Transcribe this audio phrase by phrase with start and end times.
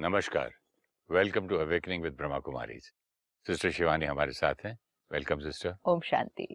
[0.00, 0.50] नमस्कार।
[1.10, 2.78] Welcome to awakening with Brahma Kumari.
[3.46, 4.72] Sister Shivani हमारे साथ हैं।
[5.12, 5.76] Welcome sister.
[5.88, 6.46] Om Shanti.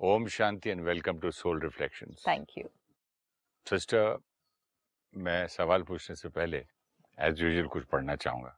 [0.00, 2.68] Om Shanti and welcome to soul reflection thank you
[3.66, 4.16] sister
[5.14, 6.58] मैं सवाल पूछने से पहले
[7.28, 8.56] एज यूजल कुछ पढ़ना चाहूँगा।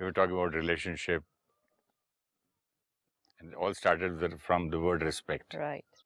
[0.00, 1.24] We were talking about relationship
[3.40, 5.54] and all started from the word respect.
[5.54, 6.02] Right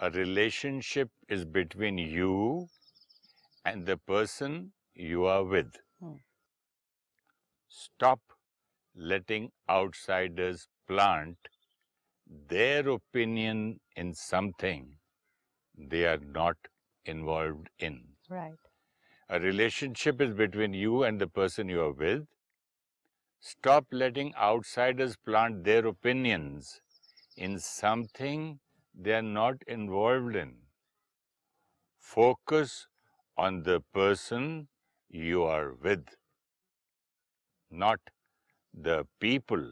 [0.00, 2.34] A relationship is between you
[3.64, 4.58] and the person
[5.10, 5.80] you are with.
[6.00, 6.16] Hmm.
[7.68, 8.20] Stop
[8.94, 11.36] letting outsiders plant
[12.48, 14.96] their opinion in something
[15.76, 16.56] they are not
[17.04, 18.00] involved in.
[18.28, 18.58] Right.
[19.28, 22.26] A relationship is between you and the person you are with.
[23.40, 26.80] Stop letting outsiders plant their opinions
[27.36, 28.60] in something
[28.94, 30.56] they are not involved in.
[31.98, 32.86] Focus
[33.36, 34.68] on the person
[35.10, 36.04] you are with,
[37.72, 37.98] not
[38.74, 39.64] the people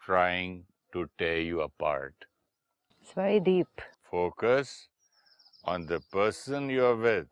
[0.00, 2.14] trying to tear you apart.
[3.02, 4.72] It's very deep Focus
[5.64, 7.26] on the person you are with,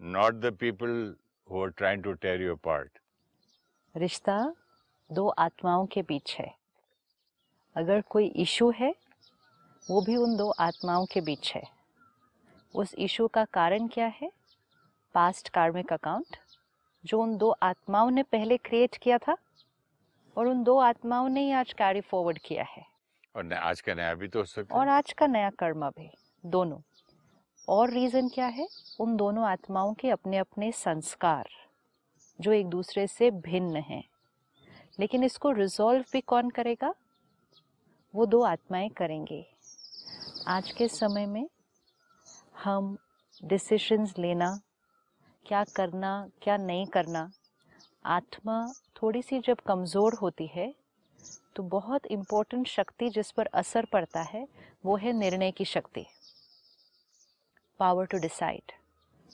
[0.00, 1.14] not the people
[1.48, 3.00] who are trying to tear you apart.
[3.94, 4.36] रिश्ता
[5.10, 6.52] दो आत्माओं के बीच है
[7.76, 8.94] अगर कोई issue है
[9.90, 11.62] वो भी उन दो आत्माओं के बीच है
[12.74, 14.30] उस इशू का कारण क्या है
[15.14, 16.36] पास्ट कार्मिक अकाउंट
[17.04, 19.36] जो उन दो आत्माओं ने पहले क्रिएट किया था
[20.36, 22.86] और उन दो आत्माओं ने ही आज कैरी फॉरवर्ड किया है।
[23.36, 26.10] और आज का नया भी तो हो सकता और आज का नया कर्म भी
[26.46, 26.78] दोनों।
[27.68, 28.68] और रीजन क्या है?
[29.00, 31.48] उन दोनों आत्माओं के अपने अपने संस्कार
[32.40, 34.04] जो एक दूसरे से भिन्न हैं।
[35.00, 36.94] लेकिन इसको रिजॉल्व भी कौन करेगा?
[38.14, 39.46] वो दो आत्माएँ करेंगे।
[40.48, 41.48] आज के समय में
[42.64, 42.98] हम
[43.44, 44.60] डिसीशंस लेना
[45.46, 47.30] क्या करना क्या नहीं करना।
[48.04, 48.56] आत्मा
[49.02, 50.72] थोड़ी सी जब कमज़ोर होती है
[51.56, 54.46] तो बहुत इम्पोर्टेंट शक्ति जिस पर असर पड़ता है
[54.84, 56.06] वो है निर्णय की शक्ति।
[57.80, 58.72] Power to decide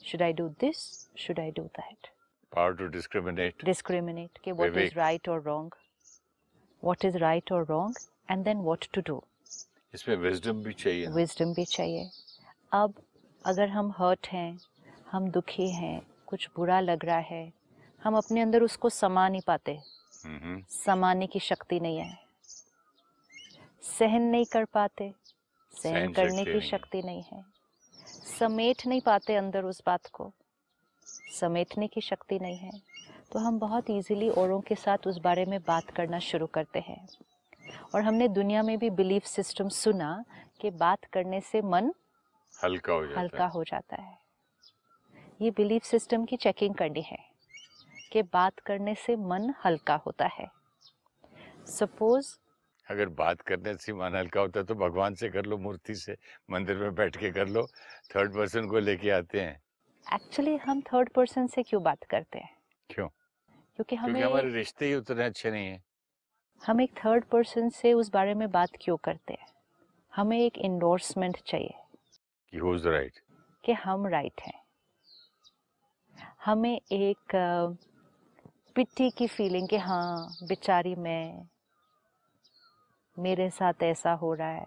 [0.04, 0.86] should I do this
[1.18, 2.08] should I do that
[2.52, 3.60] power to discriminate.
[3.66, 5.66] Discriminate कि what is विवेक। right or wrong?
[6.82, 7.92] What is right or wrong?
[8.28, 9.18] And then what to do?
[9.94, 12.08] इसमें विजडम भी चाहिए wisdom भी चाहिए।
[12.72, 12.94] अब
[13.44, 14.58] अगर हम हर्ट हैं
[15.10, 17.52] हम दुखी हैं कुछ बुरा लग रहा है
[18.04, 19.80] हम अपने अंदर उसको समा नहीं पाते।
[20.70, 22.18] समाने की शक्ति नहीं है।
[23.98, 25.14] सहन नहीं कर पाते
[25.72, 27.44] सहन सहन करने की शक्ति नहीं है।
[28.38, 30.32] समेट नहीं पाते अंदर उस बात को।
[31.40, 32.70] समेटने की शक्ति नहीं है।
[33.32, 37.08] तो हम बहुत इजीली औरों के साथ उस बारे में बात करना शुरू करते हैं।
[37.94, 40.24] और हमने दुनिया में भी बिलीफ सिस्टम सुना
[40.60, 41.94] कि बात करने से मन
[42.64, 44.19] हल्का हो जाता हल्का है हो जाता है।
[45.40, 47.18] ये बिलीफ सिस्टम की चेकिंग करनी है
[48.12, 50.48] कि बात करने से मन हल्का होता है।
[51.66, 52.38] सपोज़
[52.90, 56.16] अगर बात करने से मन हल्का होता है तो भगवान से कर लो मूर्ति से
[56.50, 57.66] मंदिर में बैठ के कर लो
[58.16, 59.62] थर्ड पर्सन को लेके आते हैं।
[60.14, 62.56] एक्चुअली हम थर्ड पर्सन से क्यों बात करते हैं?
[62.90, 63.08] क्यों?
[63.48, 65.84] क्योंकि हमें हमारे रिश्ते ही उतने अच्छे नहीं है।
[66.66, 69.46] हम एक थर्ड पर्सन से उस बारे में बात क्यों करते हैं?
[70.14, 71.74] हमें एक इंडोर्समेंट चाहिए।
[73.64, 74.59] कि हम राइट हैं।
[76.40, 77.34] हमें एक
[78.76, 81.48] पिट्टी की फीलिंग कि हाँ बेचारी मैं
[83.16, 84.66] मेरे साथ ऐसा हो रहा है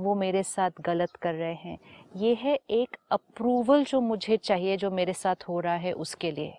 [0.00, 1.78] वो मेरे साथ गलत कर रहे हैं।
[2.16, 6.54] ये है एक अप्रूवल जो मुझे चाहिए जो मेरे साथ हो रहा है उसके लिए।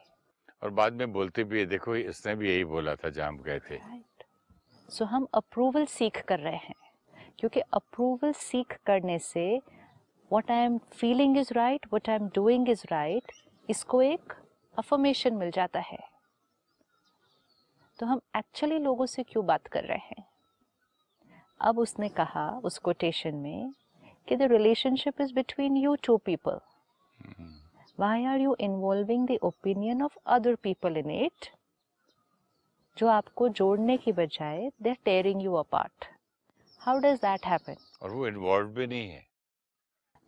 [0.64, 3.60] और बाद में बोलते भी है देखो इसने भी यही बोला था जहाँ हम गए
[3.60, 3.80] थे।
[4.90, 6.76] सो हम अप्रूवल सीख कर रहे हैं।
[7.40, 9.46] क्योंकि अप्रूवल सीख करने से
[10.32, 13.32] what I am feeling is right what I am doing is right
[13.70, 14.34] इसको एक
[14.78, 16.00] अफर्मेशन मिल जाता है।
[18.00, 20.24] तो हम एक्चुअली लोगों से क्यों बात कर रहे हैं?
[21.62, 23.74] अब उसने कहा उस कोटेशन में
[24.28, 26.60] कि the relationship is between you two people
[28.00, 31.48] why are you involving the opinion of other people in it?
[32.98, 36.08] जो आपको जोड़ने की बजाय they're tearing you apart.
[36.88, 37.78] How does that happen?
[38.02, 39.31] और वो इन्वॉल्व भी नहीं है।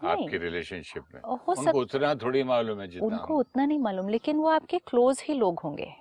[0.02, 4.38] आपके रिलेशनशिप में। हो उनको उतना थोड़ी मालूम है जितना उनको उतना नहीं मालूम लेकिन
[4.38, 5.94] वो आपके क्लोज ही लोग होंगे।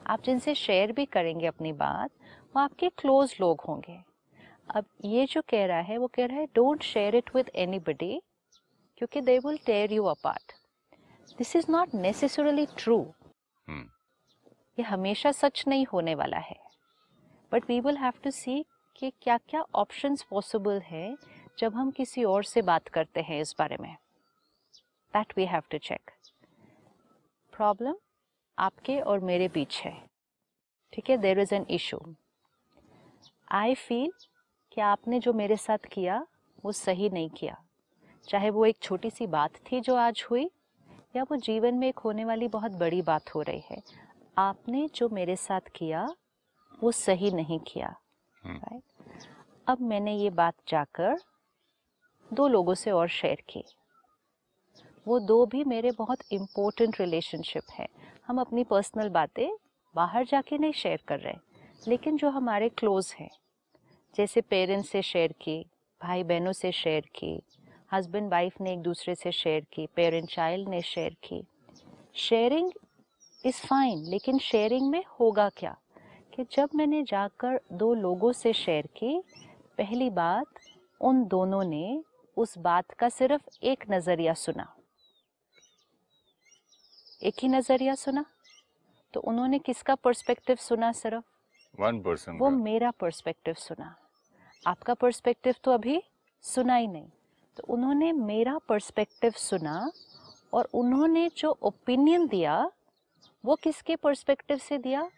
[0.00, 2.10] आप जिनसे शेयर भी करेंगे अपनी बात
[2.56, 3.98] वो आपके क्लोज लोग होंगे।
[4.70, 8.20] अब ये जो कह रहा है वो कह रहा है don't share it with anybody
[8.98, 10.52] क्योंकि they will tear you apart
[11.38, 13.00] this is not necessarily true
[14.78, 16.56] ये हमेशा सच नहीं होने वाला है।
[17.52, 18.64] But we will have to see
[18.96, 21.16] कि क्या क्या ऑप्शंस पॉसिबल है
[21.58, 23.94] जब हम किसी और से बात करते हैं इस बारे में
[25.14, 26.10] that we have to check
[27.52, 27.94] problem
[28.58, 29.92] आपके और मेरे बीच है।
[30.92, 31.16] ठीक है?
[31.16, 31.98] There is an issue
[33.52, 34.12] I feel
[34.72, 36.26] कि आपने जो मेरे साथ किया
[36.64, 37.56] वो सही नहीं किया।
[38.24, 40.50] चाहे वो एक छोटी सी बात थी जो आज हुई
[41.16, 43.82] या वो जीवन में एक होने वाली बहुत बड़ी बात हो रही है
[44.38, 46.06] आपने जो मेरे साथ किया
[46.82, 47.94] वो सही नहीं किया।
[48.42, 48.82] हम्म। राइट
[49.66, 51.16] अब मैंने ये बात जाकर
[52.32, 53.64] दो लोगों से और शेयर की।
[55.08, 57.88] वो दो भी मेरे बहुत इम्पोर्टेंट रिलेशनशिप है।
[58.26, 59.48] हम अपनी पर्सनल बातें
[59.94, 61.34] बाहर जाके नहीं शेयर कर रहे,
[61.88, 63.30] लेकिन जो हमारे क्लोज हैं,
[64.16, 65.66] जैसे पेरेंट्स से शेयर की
[66.02, 67.42] भाई बहनों से शेयर की
[67.92, 71.42] हस्बैंड वाइफ ने एक दूसरे से शेयर की पेरेंट चाइल्ड ने शेयर की।
[72.14, 72.70] शेयरिंग
[73.46, 75.76] इज़ फाइन लेकिन शेयरिंग में होगा क्या?
[76.34, 79.22] कि जब मैंने जाकर दो लोगों से शेयर की,
[79.78, 80.46] पहली बात
[81.00, 82.02] उन दोनों ने
[82.36, 84.76] उस बात का सिर्फ़ एक नज़रिया सुना।
[87.22, 88.24] एक ही नज़रिया सुना?
[89.12, 91.24] तो उन्होंने किसका पर्सपेक्टिव सुना सिर्फ़?
[91.80, 93.96] वन पर्सन वो मेरा पर्सपेक्टिव सुना।
[94.66, 96.02] आपका पर्सपेक्टिव तो अभी
[96.42, 97.10] सुना ही नहीं।
[97.56, 99.90] तो उन्होंने मेरा पर्सपेक्टिव सुना
[100.52, 102.72] और उन्होंने जो ओपिनियन दिया
[103.44, 105.10] वो किसके पर्सपेक्टिव से दिया?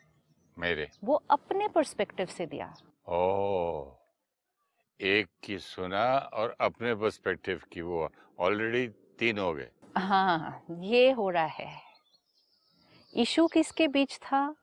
[0.59, 2.75] मेरे। वो अपने पर्सपेक्टिव से दिया।
[3.09, 3.98] ओ
[5.01, 8.09] एक की सुना और अपने पर्सपेक्टिव की वो
[8.39, 11.81] ऑलरेडी तीन हो गए। हाँ ये हो रहा है।
[13.15, 14.55] इशू किसके बीच था?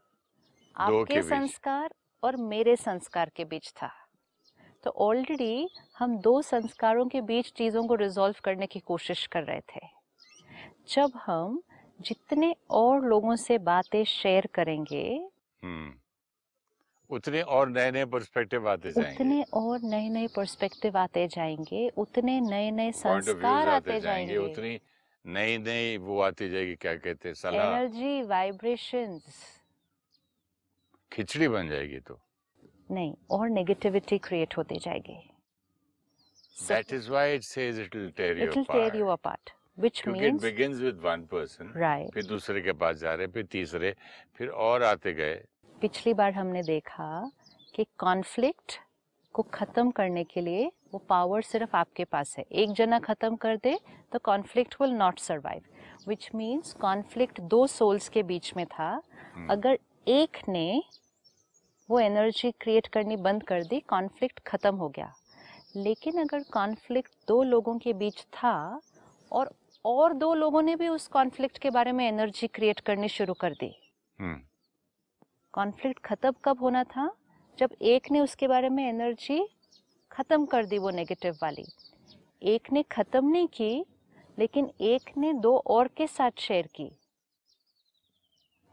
[0.78, 1.94] आपके संस्कार
[2.24, 3.92] और मेरे संस्कार के बीच था।
[4.84, 9.60] तो ऑलरेडी हम दो संस्कारों के बीच चीज़ों को रिजॉल्व करने की कोशिश कर रहे
[9.60, 9.88] थे।
[10.90, 11.62] जब हम
[12.02, 15.30] जितने और लोगों से बातें शेयर करेंगे
[15.64, 15.94] हम्म।
[17.10, 22.40] उतने और नए नए पर्सपेक्टिव आते जाएँगे। उतने और नए नए पर्सपेक्टिव आते जाएँगे उतने
[22.42, 24.80] नए नए संस्कार आते आते जाएँगे जाएँगे। उतनी
[25.26, 29.24] नई नई वो आती जाएगी क्या कहते हैं सलाह। एनर्जी वाइब्रेशंस
[31.12, 32.20] खिचड़ी बन जाएगी तो।
[32.92, 35.18] नहीं और नेगेटिविटी क्रिएट होती जाएगी।
[36.58, 39.80] That is why it says it will tear you it will tear you apart apart
[39.80, 43.28] which क्योंकि it means begins with one person right फिर दूसरे के पास जा रहे
[43.28, 43.96] फिर तीसरे
[44.38, 45.44] फिर और आते गए।
[45.82, 47.32] पिछली बार हमने देखा
[47.76, 48.74] कि कॉन्फ्लिक्ट
[49.34, 53.58] को खत्म करने के लिए वो पावर सिर्फ़ आपके पास है। एक जना खत्म कर
[53.58, 53.80] दे
[54.12, 55.62] तो conflict will not survive
[56.08, 59.02] which means conflict दो सोल्स के बीच में था।
[59.36, 60.84] हम्म। अगर एक ने
[61.90, 65.14] वो एनर्जी क्रिएट करनी बंद कर दी कॉन्फ्लिक्ट खत्म हो गया।
[65.76, 68.82] लेकिन अगर कॉन्फ्लिक्ट दो लोगों के बीच था
[69.32, 69.56] और
[69.86, 73.54] और दो लोगों ने भी उस कॉन्फ्लिक्ट के बारे में एनर्जी क्रिएट करनी शुरू कर
[73.54, 74.42] दी। हम्म।
[75.56, 77.10] कॉन्फ्लिक्ट खत्म कब होना था?
[77.58, 79.48] जब एक ने उसके बारे में एनर्जी
[80.12, 81.66] खत्म कर दी वो नेगेटिव वाली।
[82.44, 83.86] एक ने खत्म नहीं की
[84.40, 86.92] लेकिन एक ने दो और के साथ शेयर की।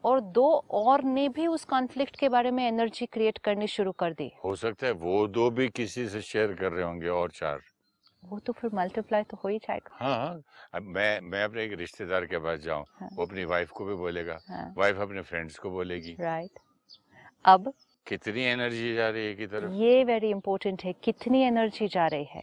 [0.05, 4.13] और दो और ने भी उस कॉन्फ्लिक्ट के बारे में एनर्जी क्रिएट करनी शुरू कर
[4.13, 7.61] दी। हो सकता है वो दो भी किसी से शेयर कर रहे होंगे और चार।
[8.25, 10.43] वो तो फिर मल्टीप्लाई तो हो ही जाएगा। हाँ
[10.75, 13.95] अब मैं मैं अपने एक रिश्तेदार के पास जाऊँ हाँ। वो अपनी वाइफ को भी
[13.95, 16.59] बोलेगा। हाँ। वाइफ अपने फ्रेंड्स को बोलेगी। राइट
[17.45, 17.73] अब
[18.07, 19.73] कितनी एनर्जी जा रही है की तरफ़?
[19.75, 22.43] ये वेरी इंपॉर्टेंट है कितनी एनर्जी जा रही है।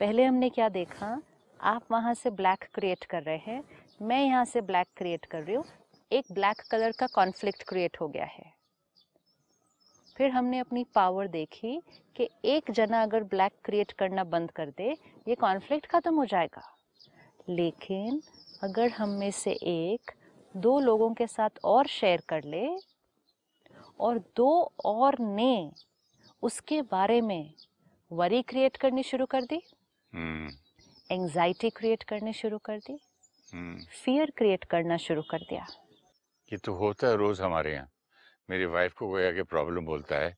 [0.00, 1.20] पहले हमने क्या देखा
[1.60, 3.62] आप वहाँ से ब्लैक क्रिएट कर रहे हैं
[4.02, 5.64] मैं यहाँ से ब्लैक क्रिएट कर रही हूँ
[6.10, 8.44] एक ब्लैक कलर का कॉन्फ्लिक्ट क्रिएट हो गया है।
[10.16, 11.80] फिर हमने अपनी पावर देखी
[12.16, 14.90] कि एक जना अगर ब्लैक क्रिएट करना बंद कर दे
[15.28, 16.62] ये कॉन्फ्लिक्ट खत्म हो जाएगा।
[17.48, 18.20] लेकिन
[18.62, 20.10] अगर हम में से एक
[20.54, 22.66] दो लोगों के साथ और शेयर कर ले
[24.00, 25.72] और दो और ने
[26.42, 27.54] उसके बारे में
[28.12, 29.62] वरी क्रिएट करनी शुरू कर दी।
[30.14, 30.50] हम्म।
[31.14, 32.98] एंजाइटी क्रिएट करनी शुरू कर दी।
[33.54, 35.66] हम्म। फियर क्रिएट करना शुरू कर दिया।
[36.52, 37.88] ये तो होता है रोज हमारे यहाँ।
[38.50, 40.36] मेरी वाइफ को कोई आगे प्रॉब्लम बोलता है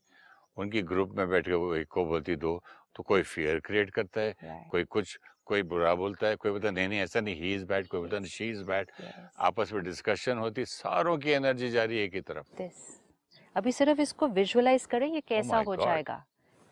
[0.56, 2.62] उनकी ग्रुप में बैठ के वो एक को बोलती दो
[2.96, 4.70] तो कोई फियर क्रिएट करता है Right.
[4.70, 7.86] कोई कुछ कोई बुरा बोलता है कोई बोलता नहीं नहीं ऐसा नहीं ही इज़ बैड
[7.86, 8.90] कोई बोलता नहीं शी इज़ बैड
[9.38, 13.09] आपस में डिस्कशन होती सारों की एनर्जी जा रही है एक ही तरफ़। This.
[13.56, 15.84] अभी सिर्फ़ इसको विजुअलाइज करें ये कैसा my हो God.
[15.84, 16.24] जाएगा।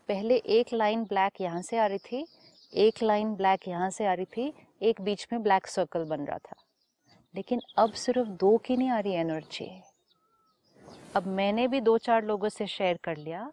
[0.09, 2.27] पहले एक लाइन ब्लैक यहाँ से आ रही थी
[2.73, 6.39] एक लाइन ब्लैक यहाँ से आ रही थी एक बीच में ब्लैक सर्कल बन रहा
[6.39, 6.57] था।
[7.35, 9.71] लेकिन अब सिर्फ़ दो की नहीं आ रही एनर्जी
[11.17, 13.51] अब मैंने भी दो चार लोगों से शेयर कर लिया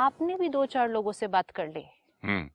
[0.00, 1.84] आपने भी दो चार लोगों से बात कर ली।
[2.22, 2.48] हम्म।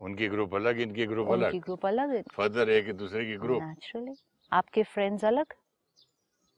[0.00, 4.14] उनकी ग्रुप अलग इनकी ग्रुप उनकी अलग। ग्रुप अलग फर्दर एक दूसरे की ग्रुप नेचुरली
[4.52, 5.54] आपके फ्रेंड्स अलग?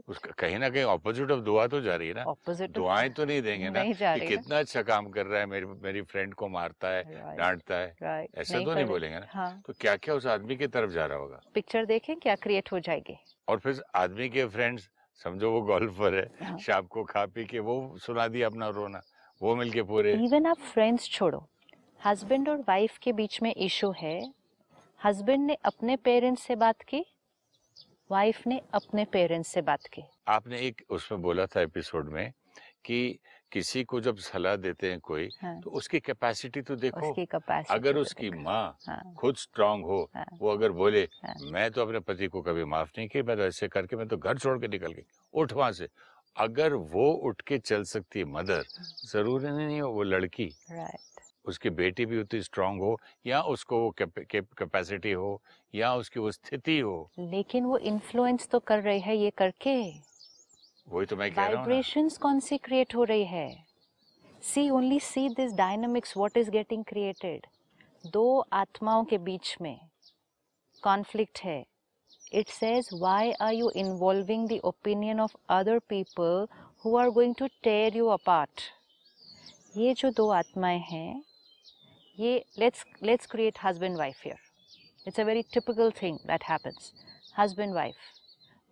[0.08, 3.24] उसका कहीं ना कहीं ऑपोजिट ऑफ़ दुआ तो जा रही है ना। ऑपोजिट दुआएँ तो
[3.24, 6.02] नहीं देंगे ना नहीं जा कि ना। कितना अच्छा काम कर रहा है मेरी मेरी
[6.02, 7.04] फ्रेंड को मारता है
[7.38, 10.90] डांटता है। ऐसा तो नहीं बोलेंगे ना। हाँ। तो क्या क्या उस आदमी की तरफ़
[10.90, 11.40] जा रहा होगा?
[11.54, 13.16] पिक्चर देखें क्या क्रिएट हो जाएगी।
[13.48, 14.88] और फिर आदमी के फ्रेंड्स
[15.20, 19.00] समझो वो गोल्फर है हाँ। शाम को खा पी के वो सुना दिया अपना रोना
[19.40, 21.48] वो मिलके पूरे। इवन आप फ्रेंड्स छोड़ो।
[22.04, 24.20] हस्बैंड और वाइफ के बीच में इशू है
[25.04, 27.04] हस्बैंड ने अपने पेरेंट्स से बात की?
[28.10, 30.02] वाइफ ने अपने पेरेंट्स से बात की?
[30.28, 32.32] आपने एक उसमें बोला था एपिसोड में
[32.84, 33.18] कि
[33.52, 37.74] किसी को जब सलाह देते हैं कोई हाँ, तो उसकी कैपेसिटी तो देखो। उसकी कैपेसिटी
[37.74, 42.00] अगर उसकी माँ हाँ। खुद स्ट्रांग हो हाँ। वो अगर बोले हाँ। मैं तो अपने
[42.00, 44.68] पति को कभी माफ़ नहीं की मैं तो ऐसे करके मैं तो घर छोड़ के
[44.68, 45.02] निकल गई।
[45.34, 45.88] उठ वहाँ से।
[46.36, 48.64] अगर वो उठ के चल सकती है मदर
[49.06, 51.00] ज़रूरी नहीं हो वो लड़की। राइट
[51.48, 55.40] उसकी बेटी भी उतनी स्ट्रांग हो या उसको वो कैपेसिटी हो
[55.74, 59.78] या उसकी वो स्थिति हो। लेकिन वो इन्फ्लुएंस तो कर रही है ये करके।
[60.88, 63.48] वही तो मैं कह रहा हूँ वाइब्रेशंस कौन सी क्रिएट हो रही है?
[64.42, 67.46] See only see this dynamics what is getting created
[68.06, 69.78] दो आत्माओं के बीच में
[70.82, 71.64] कॉन्फ्लिक्ट है।
[72.32, 76.46] It says why are you involving the opinion of other people
[76.84, 78.60] who are going to tear you apart
[79.76, 81.22] ये जो दो आत्माएँ हैं
[82.18, 84.38] ये let's let's create husband wife here
[85.08, 86.92] it's a very typical thing that happens
[87.38, 87.94] husband wife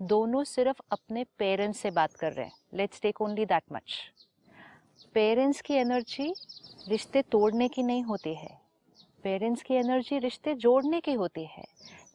[0.03, 3.99] दोनों सिर्फ़ अपने parents से बात कर रहे हैं। Let's take only that much
[5.15, 6.35] parents की एनर्जी
[6.89, 8.59] रिश्ते तोड़ने की नहीं होती है।
[9.23, 11.65] पेरेंट्स की एनर्जी रिश्ते जोड़ने की होती है।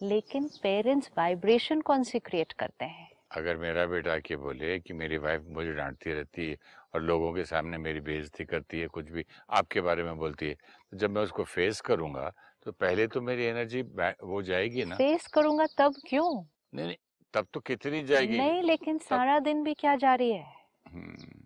[0.02, 3.10] लेकिन पेरेंट्स वाइब्रेशन कौन सी क्रिएट करते हैं?
[3.32, 6.58] अगर मेरा बेटा के बोले कि मेरी वाइफ मुझे डांटती रहती है
[6.94, 10.54] और लोगों के सामने मेरी बेइज्जती करती है कुछ भी आपके बारे में बोलती है।
[10.54, 12.32] तो जब मैं उसको फेस करूँगा
[12.66, 16.44] तो पहले तो मेरी एनर्जी वो जाएगी ना। फेस करूँगा तब क्यों?
[16.76, 16.98] नहीं नहीं
[17.34, 18.38] तब तो कितनी जाएगी?
[18.38, 19.04] नहीं लेकिन तब...
[19.04, 20.46] सारा दिन भी क्या जारी है?
[20.88, 21.42] हम्म,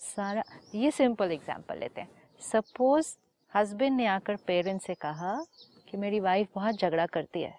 [0.00, 0.42] सारा
[0.74, 2.08] ये सिंपल एग्जांपल लेते हैं।
[2.42, 3.16] सपोज़
[3.52, 5.34] हस्बैंड ने आकर पेरेंट्स से कहा
[5.88, 7.54] कि मेरी वाइफ बहुत झगड़ा करती है।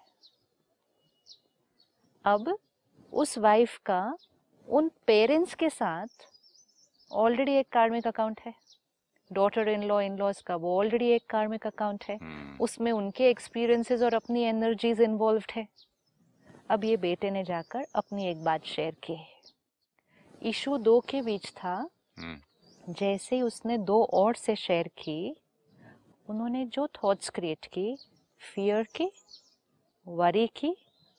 [2.24, 2.56] अब
[3.12, 4.02] उस वाइफ का
[4.70, 6.06] उन पेरेंट्स के साथ
[7.12, 8.54] ऑलरेडी एक कार्मिक अकाउंट है।
[9.32, 13.30] Daughter in law in laws का वो ऑलरेडी एक कार्मिक अकाउंट है। हम्म, उसमें उनके
[13.30, 15.68] एक्सपीरियंसेस और अपनी एनर्जीज इन्वॉल्व है।
[16.70, 19.28] अब ये बेटे ने जाकर अपनी एक बात शेयर की है।
[20.42, 25.36] इशू दो के बीच था। हम्म, जैसे ही उसने दो और से शेयर की
[26.28, 27.98] उन्होंने जो थॉट्स क्रिएट की
[28.54, 29.12] फियर की
[30.08, 30.76] वरी की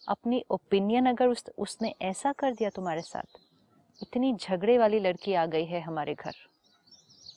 [0.08, 3.40] अपनी ओपिनियन अगर उस, उसने ऐसा कर दिया तुम्हारे साथ
[4.00, 6.36] इतनी झगड़े वाली लड़की आ गई है हमारे घर।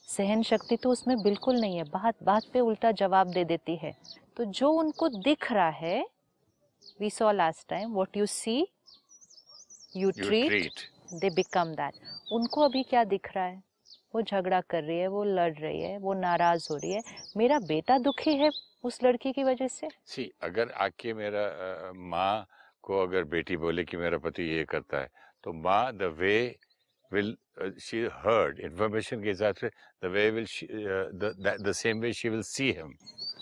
[0.09, 3.94] सहन शक्ति तो उसमें बिल्कुल नहीं है बात बात पे उल्टा जवाब दे देती है।
[4.37, 6.04] तो जो उनको दिख रहा है
[7.00, 8.56] we saw last time what you see
[9.97, 10.80] you treat
[11.12, 11.94] they become that
[12.33, 13.62] उनको अभी क्या दिख रहा है?
[14.14, 17.02] वो झगड़ा कर रही है वो लड़ रही है वो नाराज़ हो रही है।
[17.37, 18.50] मेरा बेटा दुखी है
[18.84, 19.88] उस लड़की की वजह से?
[20.06, 22.46] सी अगर आके मेरा माँ
[22.82, 25.08] को अगर बेटी बोले कि मेरा पति ये करता है
[25.44, 26.36] तो माँ the way
[27.10, 27.36] will
[27.80, 29.68] she heard information के हिसाब से
[30.02, 30.46] the way will
[31.64, 32.94] the same way she will see him.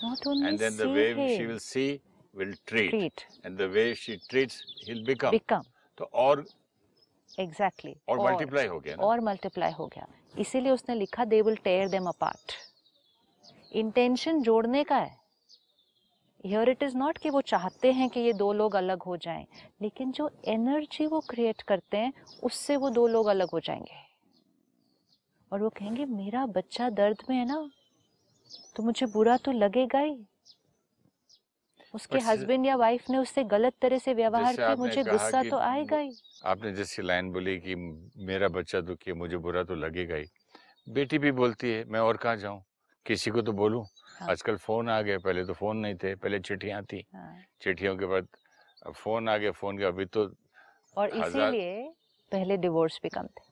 [0.03, 1.89] And then the way she will see
[2.33, 3.21] will treat.
[3.45, 5.31] And the way she treats he'll become become.
[5.31, 5.61] Become.
[5.97, 6.45] तो और
[7.39, 9.03] exactly और multiply हो गया ना?
[9.03, 10.07] और मल्टीप्लाई हो गया।
[10.39, 12.53] इसीलिए उसने लिखा they will tear them apart
[13.73, 15.22] intention जोड़ने का है।
[16.43, 19.45] हियर इट इज़ नॉट कि वो चाहते हैं कि ये दो लोग अलग हो जाएँ
[19.81, 24.01] लेकिन जो एनर्जी वो क्रिएट करते हैं उससे वो दो लोग अलग हो जाएँगे।
[25.51, 27.69] और वो कहेंगे मेरा बच्चा दर्द में है ना
[28.75, 30.15] तो मुझे बुरा तो लगेगा ही।
[31.93, 35.97] उसके हस्बैंड या वाइफ ने उससे गलत तरह से व्यवहार किया मुझे गुस्सा तो आएगा
[35.97, 37.75] ही। आपने जैसी लाइन बोली कि
[38.25, 40.25] मेरा बच्चा दुखी है मुझे बुरा तो लगेगा ही।
[40.87, 42.63] बेटी भी बोलती है मैं और कहाँ जाऊँ?
[43.05, 43.85] किसी को तो बोलूँ?
[44.23, 47.95] हाँ। आजकल फ़ोन आ गए पहले तो फ़ोन नहीं थे पहले चिट्ठियाँ थी हाँ। चिट्ठियों
[47.97, 48.27] के बाद
[48.95, 50.23] फ़ोन आ गए फ़ोन के अभी तो
[50.97, 51.91] और इसीलिए
[52.31, 53.51] पहले डिवोर्स भी कम थे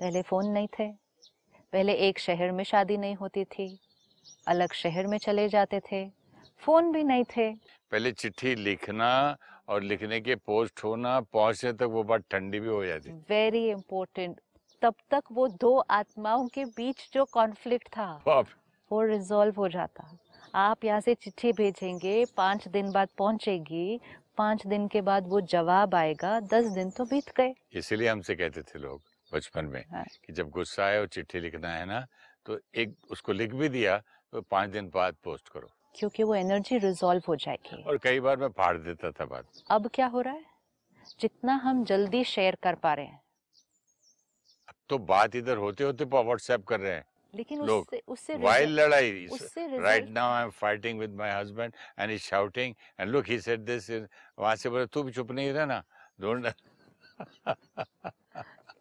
[0.00, 0.90] पहले फ़ोन नहीं थे
[1.72, 3.68] पहले एक शहर में शादी नहीं होती थी
[4.48, 6.04] अलग शहर में चले जाते थे
[6.62, 7.50] फ़ोन भी नहीं थे
[7.92, 9.10] पहले चिट्ठी लिखना
[9.68, 14.40] और लिखने के पोस्ट होना पहुँचने तक वो बात ठंडी भी हो जाती वेरी इंपॉर्टेंट
[14.82, 18.10] तब तक वो दो आत्माओं के बीच जो कॉन्फ्लिक्ट था
[18.90, 20.10] वो रिजॉल्व हो जाता।
[20.54, 24.00] आप यहाँ से चिट्ठी भेजेंगे पाँच दिन बाद पहुंचेगी
[24.38, 28.62] पाँच दिन के बाद वो जवाब आएगा दस दिन तो बीत गए। इसीलिए हमसे कहते
[28.62, 29.00] थे लोग
[29.32, 32.04] बचपन में हाँ। कि जब गुस्सा आए और चिट्ठी लिखना है ना
[32.46, 33.96] तो एक उसको लिख भी दिया
[34.32, 38.36] तो पाँच दिन बाद पोस्ट करो। क्योंकि वो एनर्जी रिजॉल्व हो जाएगी। और कई बार
[38.36, 40.44] मैं फाड़ देता था बात। अब क्या हो रहा है?
[41.20, 43.19] जितना हम जल्दी शेयर कर पा रहे हैं
[44.90, 47.04] तो बात इधर होते होते तो व्हाट्सएप कर रहे हैं।
[47.34, 49.26] लेकिन लोग उससे वाइल्ड लड़ाई
[49.58, 53.60] right now I am fighting with my husband and is shouting and look he said
[53.64, 55.82] this वहाँ से बोले तू भी चुप नहीं रहा ना
[56.20, 56.52] don't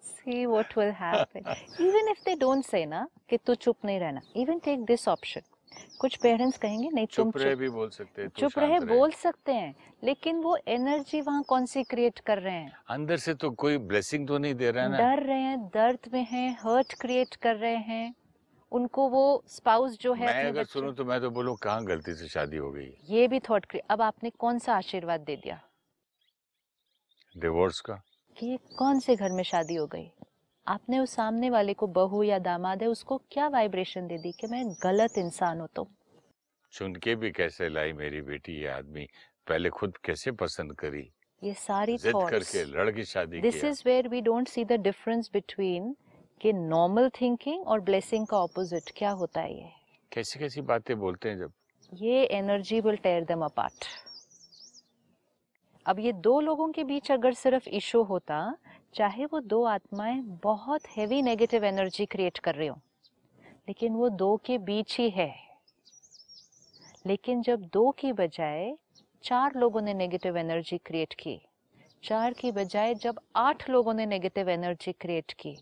[0.03, 1.53] see what will happen
[1.85, 5.41] even if they don't say ना कि तू चुप नहीं रहना इवन टेक दिस ऑप्शन
[5.99, 9.75] कुछ पेरेंट्स कहेंगे नहीं चुप रहे भी बोल सकते हैं चुप रहे। बोल सकते हैं
[10.03, 12.71] लेकिन वो एनर्जी वहाँ कौन सी क्रिएट कर रहे हैं?
[12.89, 16.25] अंदर से तो कोई ब्लेसिंग तो नहीं दे रहा है डर रहे हैं दर्द में
[16.31, 18.13] हैं हर्ट क्रिएट कर रहे हैं।
[18.71, 22.27] उनको वो स्पाउस जो है मैं अगर सुनूं तो मैं तो बोलूँ कहाँ गलती से
[22.27, 22.89] शादी हो गई?
[23.09, 25.59] ये भी थॉट क्रिएट अब आपने कौन सा आशीर्वाद दे दिया?
[27.35, 27.93] डिवोर्स का
[28.37, 28.45] कि?
[28.47, 30.11] ये कौन से घर में शादी हो गई?
[30.69, 34.47] आपने उस सामने वाले को बहू या दामाद है उसको क्या वाइब्रेशन दे दी कि
[34.47, 35.87] मैं गलत इंसान हूँ तो?
[36.73, 39.05] चुन के भी कैसे लाई मेरी बेटी ये आदमी?
[39.47, 41.11] पहले खुद कैसे पसंद करी?
[41.43, 45.95] ये सारी करके लड़ के शादी this is where we don't see the difference between
[46.41, 49.69] कि नॉर्मल थिंकिंग और ब्लेसिंग का ऑपोजिट क्या होता है ये?
[50.11, 51.53] कैसी कैसी बातें बोलते हैं जब?
[51.93, 53.85] ये energy will tear them apart
[55.85, 58.37] अब ये दो लोगों के बीच अगर सिर्फ़ इशू होता
[58.93, 62.79] चाहे वो दो आत्माएँ बहुत हैवी नेगेटिव एनर्जी क्रिएट कर रही हो
[63.67, 65.33] लेकिन वो दो के बीच ही है।
[67.05, 68.73] लेकिन जब दो की बजाय
[69.23, 71.39] चार लोगों ने नेगेटिव एनर्जी क्रिएट की
[72.03, 75.55] चार की बजाय जब आठ लोगों ने नेगेटिव एनर्जी क्रिएट की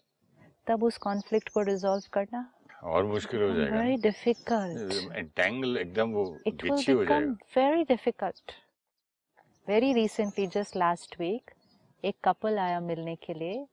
[0.67, 2.49] तब उस कॉन्फ्लिक्ट को रिजॉल्व करना
[2.83, 7.19] और मुश्किल हो जाएगा। वेरी डिफ़िकल्ट एंटेंगल एकदम वो हो become जाएगा।
[7.57, 8.55] very difficult
[9.67, 11.56] very recently just last week
[12.03, 13.65] एक कपल आया मिलने के लिए।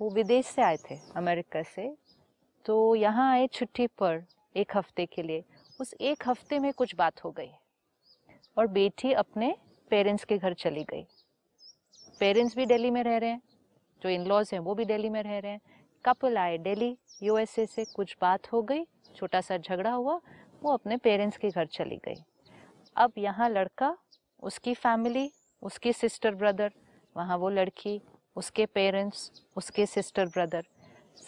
[0.00, 1.94] वो विदेश से आए थे, अमेरिका से।
[2.64, 4.24] तो यहाँ आए छुट्टी पर
[4.56, 5.44] एक हफ़्ते के लिए।
[5.80, 7.50] उस एक हफ़्ते में कुछ बात हो गई
[8.56, 9.54] और बेटी अपने
[9.90, 11.06] पेरेंट्स के घर चली गई।
[12.20, 13.40] पेरेंट्स भी दिल्ली में रह रहे हैं,
[14.02, 15.60] जो इन लॉज हैं, वो भी दिल्ली में रह रहे हैं।
[16.04, 18.84] कपल आए दिल्ली यूएसए से कुछ बात हो गई
[19.16, 20.20] छोटा सा झगड़ा हुआ,
[20.62, 22.22] वो अपने पेरेंट्स के घर चली गई।
[22.96, 23.96] अब यहाँ लड़का,
[24.42, 25.30] उसकी फैमिली
[25.62, 26.72] उसकी सिस्टर ब्रदर
[27.16, 28.00] वहाँ वो लड़की,
[28.36, 30.66] उसके पेरेंट्स उसके सिस्टर ब्रदर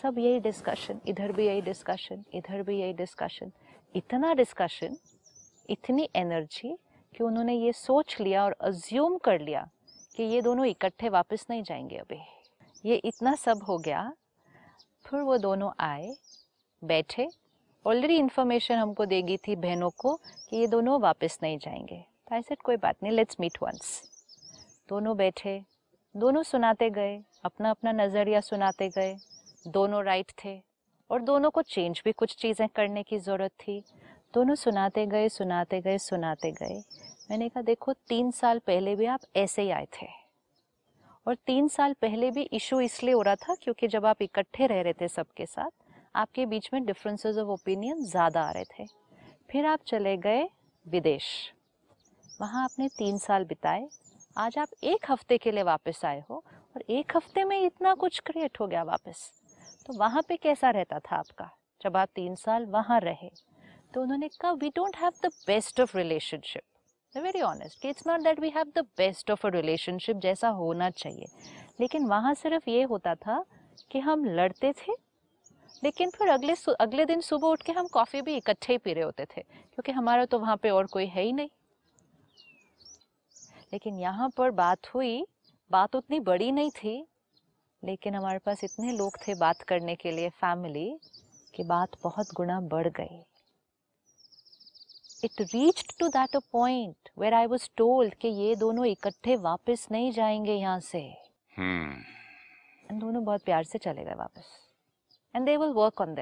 [0.02, 3.52] सब यही डिस्कशन इधर भी यही डिस्कशन इधर भी यही डिस्कशन
[3.94, 4.96] इतना डिस्कशन
[5.70, 6.76] इतनी एनर्जी
[7.12, 9.68] कि उन्होंने ये सोच लिया और अज्यूम कर लिया
[10.16, 12.20] कि ये दोनों इकट्ठे वापस नहीं जाएँगे अभी।
[12.84, 14.12] ये इतना सब हो गया,
[15.06, 16.14] फिर वो दोनों आए,
[16.82, 17.28] बैठे।
[17.84, 20.14] ऑलरेडी इन्फॉर्मेशन हमको देगी थी बहनों को
[20.50, 24.02] कि ये दोनों वापस नहीं जाएँगे। तो आई सेड कोई बात नहीं लेट्स मीट वंस
[24.88, 25.60] दोनों बैठे
[26.18, 29.14] दोनों सुनाते गए अपना अपना नज़रिया सुनाते गए।
[29.66, 30.58] दोनों राइट थे
[31.10, 33.82] और दोनों को चेंज भी कुछ चीज़ें करने की ज़रूरत थी।
[34.34, 36.82] दोनों सुनाते गए सुनाते गए सुनाते गए।
[37.30, 40.06] मैंने कहा, देखो, तीन साल पहले भी आप ऐसे ही आए थे
[41.26, 44.80] और तीन साल पहले भी इशू इसलिए हो रहा था क्योंकि जब आप इकट्ठे रह
[44.82, 45.70] रहे थे सबके साथ,
[46.14, 48.86] आपके बीच में डिफरेंसेस ऑफ़ ओपिनियन ज़्यादा आ रहे थे।
[49.50, 50.48] फिर आप चले गए
[50.86, 51.30] विदेश।
[52.40, 53.88] वहाँ आपने तीन साल बिताए
[54.36, 56.36] आज आप एक हफ़्ते के लिए वापस आए हो
[56.76, 59.30] और एक हफ़्ते में इतना कुछ क्रिएट हो गया वापस।
[59.86, 61.48] तो वहाँ पे कैसा रहता था आपका?
[61.80, 63.30] जब आप तीन साल वहाँ रहे
[63.94, 66.62] तो उन्होंने कहा we don't have the best of relationship
[67.14, 71.28] very honest it's not that we have the best of a relationship जैसा होना चाहिए।
[71.80, 73.44] लेकिन वहाँ सिर्फ़ ये होता था
[73.90, 74.92] कि हम लड़ते थे,
[75.82, 79.04] लेकिन फिर अगले अगले दिन सुबह उठ के हम कॉफ़ी भी इकट्ठे ही पी रहे
[79.04, 81.48] होते थे, क्योंकि हमारा तो वहाँ पे और कोई है ही नहीं।
[83.72, 85.24] लेकिन यहाँ पर बात हुई
[85.70, 86.96] बात उतनी बड़ी नहीं थी
[87.82, 90.88] लेकिन हमारे पास इतने लोग थे बात करने के लिए फैमिली
[91.54, 93.24] कि बात बहुत गुना बढ़ गई।
[95.24, 99.86] It reached to that a point where I was told कि ये दोनों इकट्ठे वापस
[99.90, 101.00] नहीं जाएँगे यहाँ से।
[101.58, 104.44] एंड दोनों बहुत प्यार से चले गए वापस।
[105.34, 106.14] And they will work on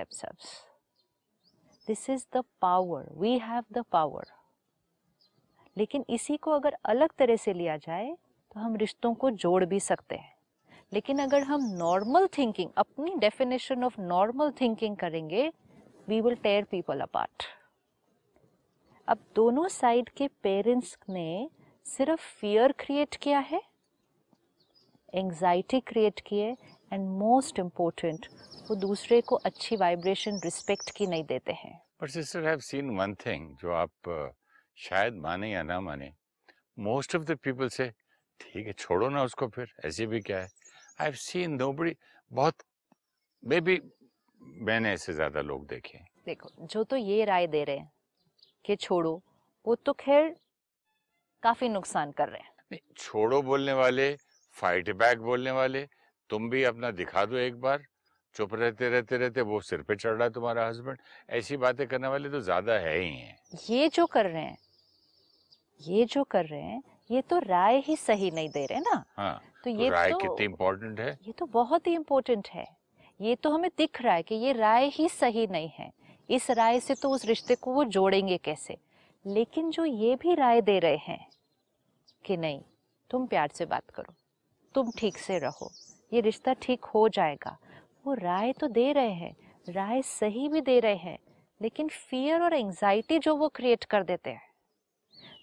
[1.88, 4.32] this is the power we have the power
[5.76, 8.16] लेकिन इसी को अगर अलग तरह से लिया जाए
[8.54, 10.34] तो हम रिश्तों को जोड़ भी सकते हैं।
[10.92, 15.52] लेकिन अगर हम नॉर्मल थिंकिंग अपनी डेफिनेशन ऑफ़ नॉर्मल थिंकिंग करेंगे
[16.08, 17.44] we will tear people apart
[19.08, 21.50] अब दोनों साइड के पेरेंट्स ने
[21.86, 23.60] सिर्फ़ फियर क्रिएट किया है
[25.14, 26.56] एंजाइटी क्रिएट की है
[26.92, 28.26] एंड मोस्ट इम्पोर्टेंट
[28.70, 33.14] वो दूसरे को अच्छी वाइब्रेशन रिस्पेक्ट की नहीं देते हैं। But sister have seen one
[33.14, 34.45] thing जो आप uh,
[34.78, 36.12] शायद माने या ना माने।
[36.78, 37.88] मोस्ट ऑफ़ द पीपल से
[38.40, 40.48] ठीक है छोड़ो ना उसको फिर ऐसे भी क्या है?
[41.00, 41.94] आई हैव सीन नोबडी
[42.30, 42.62] बहुत
[43.42, 43.80] मे बी
[44.60, 47.90] मैंने ऐसे ज़्यादा लोग देखे। देखो जो तो ये राय दे रहे हैं
[48.64, 49.20] कि छोड़ो
[49.64, 50.34] वो तो खैर
[51.42, 54.14] काफ़ी नुकसान कर रहे हैं। नहीं छोड़ो बोलने वाले
[54.54, 55.86] फाइट बैक बोलने वाले
[56.30, 57.84] तुम भी अपना दिखा दो एक बार
[58.34, 60.98] चुप रहते रहते रहते वो सिर पे चढ़ रहा है तुम्हारा हस्बैंड
[61.30, 63.36] ऐसी बातें करने वाले तो ज़्यादा है ही हैं।
[63.68, 64.56] ये जो कर रहे हैं
[65.80, 69.34] ये जो कर रहे हैं ये तो राय ही सही नहीं दे रहे ना। हाँ
[69.64, 71.18] तो तो ये राय तो कितनी इम्पोर्टेंट है?
[71.22, 72.66] ये तो बहुत ही इम्पोर्टेंट है।
[73.20, 75.90] ये तो हमें दिख रहा है कि ये राय ही सही नहीं है।
[76.30, 78.76] इस राय से तो उस रिश्ते को वो जोड़ेंगे कैसे?
[79.24, 81.26] लेकिन जो ये भी राय दे रहे हैं
[82.24, 82.60] कि नहीं
[83.10, 84.14] तुम प्यार से बात करो
[84.74, 85.70] तुम ठीक से रहो
[86.12, 87.56] ये रिश्ता ठीक हो जाएगा।
[88.06, 89.34] वो राय तो दे रहे हैं
[89.68, 91.18] राय सही भी दे रहे हैं
[91.60, 94.45] लेकिन फियर और एंजाइटी जो वो क्रिएट कर देते हैं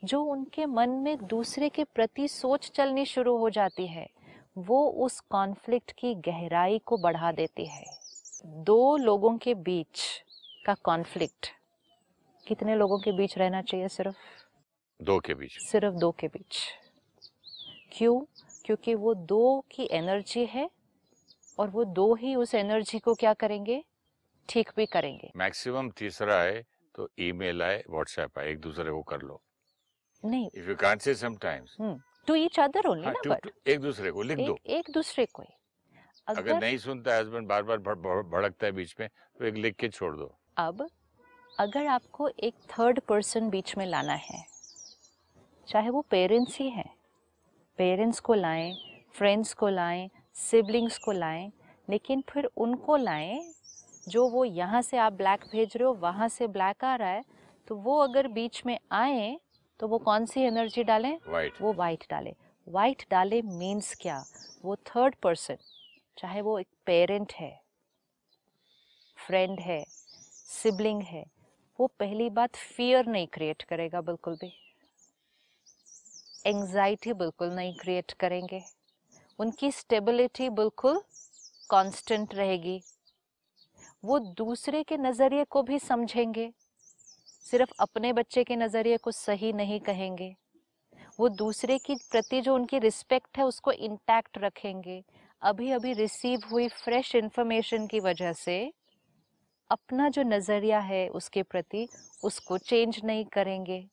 [0.03, 4.07] जो उनके मन में दूसरे के प्रति सोच चलनी शुरू हो जाती है
[4.57, 7.85] वो उस कॉन्फ्लिक्ट की गहराई को बढ़ा देती है।
[8.45, 10.01] दो लोगों के बीच
[10.65, 11.47] का कॉन्फ्लिक्ट
[12.47, 14.15] कितने लोगों के बीच रहना चाहिए सिर्फ़?
[15.01, 16.57] दो के बीच। सिर्फ़ दो के बीच।
[17.91, 18.19] क्यों?
[18.65, 20.69] क्योंकि वो दो की एनर्जी है
[21.59, 23.83] और वो दो ही उस एनर्जी को क्या करेंगे?
[24.49, 26.63] ठीक भी करेंगे। मैक्सिमम तीसरा है
[26.95, 29.41] तो ईमेल आए व्हाट्सएप आए एक दूसरे को कर लो।
[30.25, 31.75] नहीं। If you can't say sometimes
[32.27, 35.43] to each other only ना बट एक दूसरे को लिख दो। एक, एक दूसरे को
[36.27, 39.07] अगर अगर नहीं सुनता हस्बैंड बार बार भड़- भड़- भड़कता है बीच में
[39.39, 40.87] तो एक लिख के छोड़ दो। अब
[41.59, 44.43] अगर आपको एक थर्ड पर्सन बीच में लाना है
[45.67, 46.89] चाहे वो पेरेंट्स ही हैं
[47.77, 48.73] पेरेंट्स को लाएँ
[49.15, 51.51] फ्रेंड्स को लाएँ सिबलिंग्स को लाएँ
[51.89, 53.53] लेकिन फिर उनको लाएँ
[54.09, 57.23] जो वो यहाँ से आप ब्लैक भेज रहे हो वहाँ से ब्लैक आ रहा है
[57.67, 59.39] तो वो अगर बीच में आए
[59.83, 61.19] तो वो कौन सी एनर्जी डालें?
[61.27, 62.33] वाइट वो वाइट डालें।
[62.67, 64.25] वाइट डाले मीन्स क्या?
[64.65, 65.57] वो थर्ड पर्सन
[66.17, 67.61] चाहे वो एक पेरेंट है
[69.27, 69.85] फ्रेंड है
[70.53, 71.25] सिबलिंग है
[71.79, 74.53] वो पहली बात फियर नहीं क्रिएट करेगा बिल्कुल भी।
[76.45, 78.63] एंजाइटी बिल्कुल नहीं क्रिएट करेंगे।
[79.39, 81.03] उनकी स्टेबिलिटी बिल्कुल
[81.69, 82.81] कांस्टेंट रहेगी।
[84.05, 86.51] वो दूसरे के नज़रिए को भी समझेंगे।
[87.43, 90.35] सिर्फ़ अपने बच्चे के नज़रिए को सही नहीं कहेंगे।
[91.19, 95.03] वो दूसरे की प्रति जो उनकी रिस्पेक्ट है, उसको इंटैक्ट रखेंगे।
[95.41, 98.73] अभी अभी रिसीव हुई फ्रेश इंफॉर्मेशन की वजह से
[99.69, 101.87] अपना जो नज़रिया है उसके प्रति,
[102.23, 103.87] उसको चेंज नहीं करेंगे।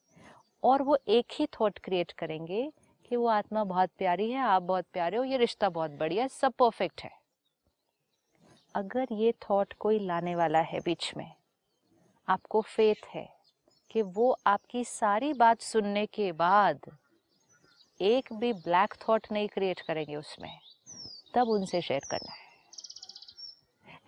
[0.62, 2.72] और वो एक ही थॉट क्रिएट करेंगे
[3.04, 6.52] कि वो आत्मा बहुत प्यारी है, आप बहुत प्यारे हो, ये रिश्ता बहुत बढ़िया सब
[6.52, 7.10] परफेक्ट है।
[8.74, 11.32] अगर ये थॉट कोई लाने वाला है बीच में,
[12.28, 13.39] आपको फेथ है
[13.90, 16.90] कि वो आपकी सारी बात सुनने के बाद
[18.00, 20.58] एक भी ब्लैक थॉट नहीं क्रिएट करेंगे उसमें।
[21.34, 22.48] तब उनसे शेयर करना है।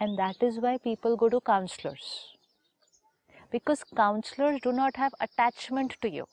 [0.03, 2.13] And that is why people go to counsellors
[3.53, 6.27] because counsellors do not have attachment to you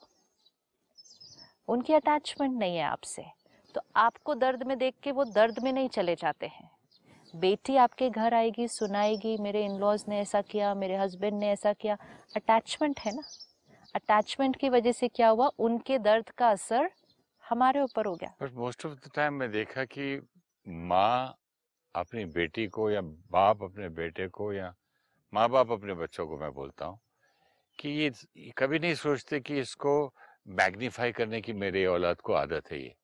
[1.68, 3.26] उनकी अटैचमेंट नहीं है आपसे।
[3.76, 6.70] तो आपको दर्द में देख के वो दर्द में नहीं चले जाते हैं।
[7.36, 11.74] बेटी आपके घर आएगी, सुनाएगी, मेरे इन लॉज ने ऐसा किया, मेरे हस्बैंड ने ऐसा
[11.74, 11.98] किया।
[12.36, 13.24] अटैचमेंट है ना?
[13.96, 15.48] अटैचमेंट की वजह से क्या हुआ?
[15.60, 16.90] उनके दर्द का असर
[17.50, 20.28] हमारे ऊपर हो गया। But most of the time मैं देखा कि
[20.68, 21.36] माँ
[21.96, 24.76] अपनी बेटी को या बाप अपने बेटे को या
[25.34, 27.00] माँ बाप अपने बच्चों को मैं बोलता हूँ
[27.80, 28.12] कि ये
[28.58, 30.14] कभी नहीं सोचते कि इसको
[30.48, 32.96] मैग्नीफाई करने की मेरे औलाद को आदत है ये।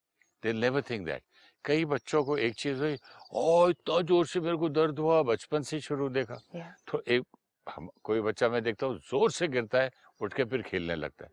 [0.43, 1.23] दे नेवर थिंक दैट
[1.65, 2.97] कई बच्चों को एक चीज़ हुई
[3.33, 6.39] और इतना ज़ोर से मेरे को दर्द हुआ बचपन से शुरू देखा।
[6.87, 7.23] तो एक
[7.67, 11.25] हम कोई बच्चा मैं देखता हूँ ज़ोर से गिरता है उठ के फिर खेलने लगता
[11.25, 11.31] है।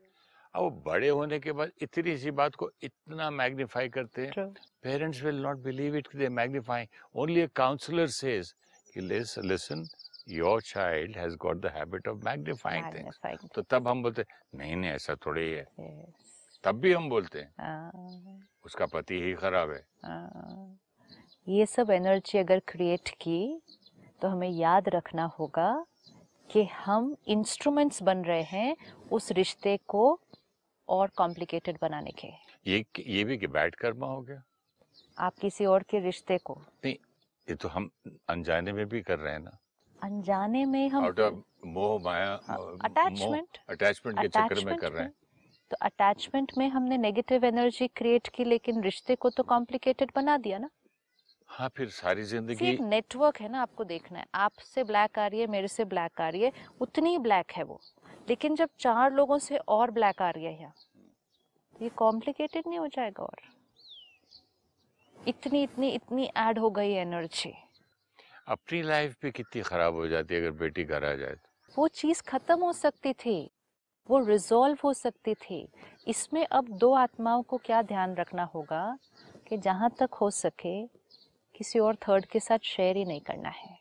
[0.54, 4.32] अब बड़े होने के बाद इतनी सी बात को इतना मैग्निफाई करते हैं।
[4.82, 6.88] Parents will not believe it they magnifying.
[7.16, 8.54] Only a counsellor says
[8.94, 9.86] कि listen
[10.30, 13.18] your child has got the habit of magnifying things.
[13.54, 15.66] तो तब हम बोलते नहीं नहीं ऐसा थोड़ी है.
[16.64, 20.78] तब भी हम बोलते हैं हाँ, उसका पति ही खराब है। हाँ।
[21.46, 23.60] ये सब एनर्जी अगर क्रिएट की
[24.22, 25.70] तो हमें याद रखना होगा
[26.50, 28.76] कि हम इंस्ट्रूमेंट्स बन रहे हैं
[29.12, 30.20] उस रिश्ते को
[30.88, 32.28] और कॉम्प्लिकेटेड बनाने के।
[32.66, 34.42] ये ये भी कि बैड कर्मा हो गया?
[35.18, 36.94] आप किसी और के रिश्ते को। नहीं
[37.46, 37.90] ये तो हम
[38.28, 39.58] अनजाने में भी कर रहे हैं ना।
[40.02, 42.32] अनजाने में हम मोह माया
[42.84, 45.12] अटैचमेंट अटैचमेंट के चक्कर में कर रहे हैं।
[45.72, 50.58] तो अटैचमेंट में हमने नेगेटिव एनर्जी क्रिएट की लेकिन रिश्ते को तो कॉम्प्लिकेटेड बना दिया
[50.58, 50.68] ना।
[51.48, 55.40] हाँ फिर सारी ज़िंदगी एक नेटवर्क है ना आपको देखना है। आपसे ब्लैक आ रही
[55.40, 57.80] है मेरे से ब्लैक आ रही है उतनी ब्लैक है वो।
[58.28, 60.72] लेकिन जब चार लोगों से और ब्लैक आ रही है यहाँ
[61.76, 63.40] तो ये कॉम्प्लिकेटेड नहीं हो जाएगा और।
[65.16, 67.54] इतनी इतनी इतनी ऐड हो गई एनर्जी
[68.48, 71.88] अपनी लाइफ भी कितनी खराब हो जाती है अगर बेटी घर आ जाए तो। वो
[71.90, 73.38] चीज़ खत्म हो सकती थी।
[74.10, 75.68] वो रिजॉल्व हो सकती थी।
[76.08, 78.98] इसमें अब दो आत्माओं को क्या ध्यान रखना होगा
[79.46, 80.86] कि जहाँ तक हो सके,
[81.56, 83.78] किसी और थर्ड के साथ शेयर ही नहीं करना है।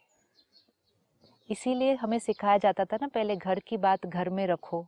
[1.49, 4.87] इसीलिए हमें सिखाया जाता था ना, पहले घर की बात घर में रखो।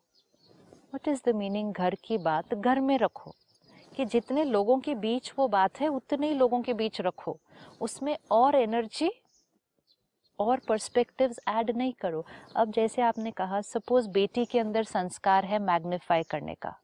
[0.96, 3.36] वट इज़ द मीनिंग घर की बात घर में रखो?
[3.96, 7.38] कि जितने लोगों के बीच वो बात है, उतने ही लोगों के बीच रखो।
[7.82, 9.23] उसमें और एनर्जी
[10.40, 15.60] और पर्सपेक्टिव्स ऐड नहीं करो। अब जैसे आपने कहा सपोज़ बेटी के अंदर संस्कार है
[15.60, 16.80] मैग्नीफाई करने का।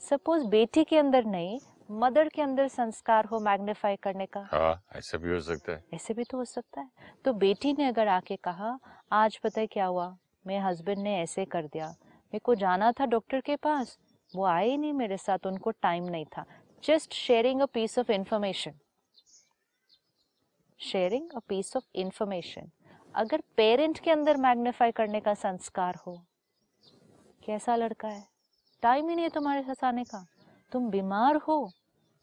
[0.00, 1.60] सपोज़ बेटी के अंदर नहीं
[1.90, 6.14] मदर के अंदर संस्कार हो मैग्नीफाई करने का। हाँ ऐसा भी हो सकता है। ऐसे
[6.14, 6.88] भी तो हो सकता है।
[7.24, 8.78] तो बेटी ने अगर आके कहा
[9.12, 10.16] आज पता है क्या हुआ?
[10.46, 13.98] मेरे हस्बैंड ने ऐसे कर दिया। मेरे को जाना था डॉक्टर के पास।
[14.36, 16.44] वो आए ही नहीं मेरे साथ उनको टाइम नहीं था।
[16.84, 18.72] Just sharing a piece of information
[20.82, 22.70] sharing a piece of information
[23.14, 26.16] अगर पेरेंट के अंदर मैग्नीफाई करने का संस्कार हो,
[27.46, 28.24] कैसा लड़का है?
[28.82, 30.24] टाइम ही नहीं है तुम्हारे आने का।
[30.72, 31.70] तुम बीमार हो,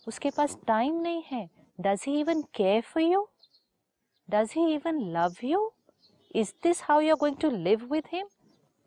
[0.08, 3.28] उसके पास टाइम नहीं है। Does he even care for you
[4.30, 5.72] does he even love you
[6.36, 8.28] is this how you are going to live with him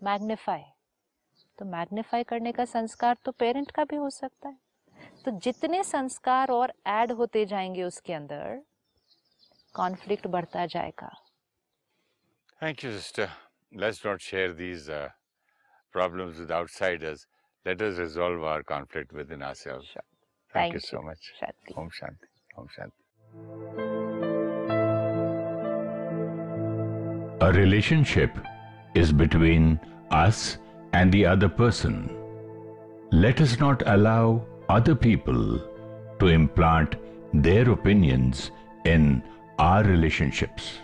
[0.00, 0.62] magnify
[1.58, 4.58] तो मैग्नीफाई करने का संस्कार तो पेरेंट का भी हो सकता है।
[5.24, 8.60] तो जितने संस्कार और ऐड होते जाएँगे उसके अंदर
[9.74, 11.10] कॉन्फ्लिक्ट बढ़ता जाएगा।
[12.62, 13.28] Thank you sister
[13.82, 14.88] let's not share these
[15.94, 17.26] problems with outsiders
[17.66, 19.96] let us resolve our conflict within ourselves
[20.54, 21.32] thank you so much
[21.78, 22.26] Om Shanti
[22.58, 23.00] Om Shanti
[27.46, 28.42] a relationship
[28.96, 29.76] is between
[30.14, 30.46] us
[30.94, 31.94] and the other person
[33.14, 34.38] let us not allow
[34.70, 35.58] other people
[36.20, 36.94] to implant
[37.36, 38.50] their opinions
[38.86, 39.10] in
[39.58, 40.78] our relationships.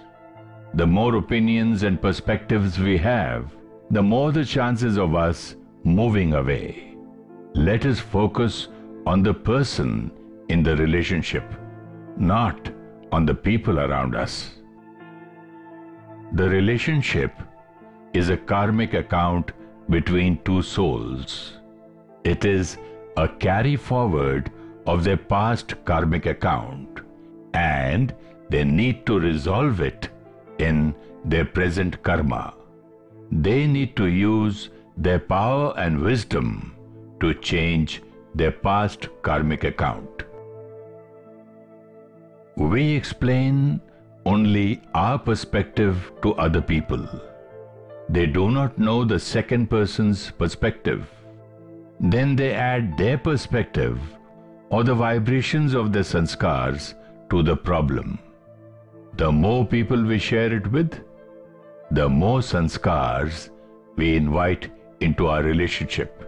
[0.74, 3.50] The more opinions and perspectives we have,
[3.90, 6.96] the more the chances of us moving away.
[7.54, 8.68] Let us focus
[9.06, 10.10] on the person
[10.48, 11.44] in the relationship,
[12.16, 12.70] not
[13.12, 14.56] on the people around us.
[16.32, 17.32] The relationship
[18.12, 19.52] is a karmic account
[19.88, 21.54] between two souls.
[22.24, 22.76] It is
[23.16, 24.50] a carry forward
[24.86, 27.00] of their past karmic account,
[27.54, 28.14] and
[28.50, 30.08] they need to resolve it
[30.58, 32.54] in their present karma.
[33.30, 36.74] They need to use their power and wisdom
[37.20, 38.02] to change
[38.34, 40.24] their past karmic account.
[42.56, 43.80] We explain
[44.24, 47.06] only our perspective to other people.
[48.08, 51.06] They do not know the second person's perspective.
[52.00, 54.00] Then they add their perspective
[54.70, 56.94] or the vibrations of their sanskars
[57.30, 58.18] to the problem.
[59.18, 61.00] The more people we share it with,
[61.90, 63.50] the more sanskars
[63.96, 66.24] we invite into our relationship.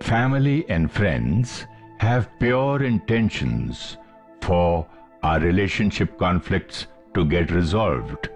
[0.00, 1.66] Family and friends
[1.98, 3.96] have pure intentions
[4.40, 4.88] for
[5.22, 8.28] our relationship conflicts to get resolved.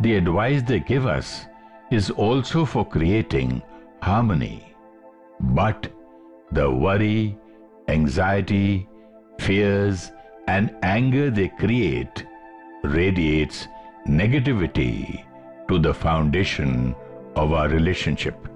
[0.00, 1.44] The advice they give us
[1.90, 3.60] is also for creating
[4.00, 4.74] harmony.
[5.40, 5.92] But
[6.52, 7.36] the worry,
[7.88, 8.88] anxiety,
[9.38, 10.10] fears,
[10.46, 12.26] and anger they create
[12.82, 13.68] radiates
[14.06, 15.24] negativity
[15.68, 16.94] to the foundation
[17.36, 18.51] of our relationship.